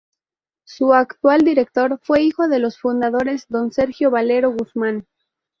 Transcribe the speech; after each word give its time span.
Su 0.63 0.95
actual 0.95 1.43
Director 1.45 1.99
fue 2.01 2.23
hijo 2.23 2.47
de 2.47 2.57
los 2.57 2.79
fundadores, 2.79 3.45
Don 3.49 3.71
Sergio 3.71 4.09
Valero 4.09 4.49
Guzmán. 4.51 5.05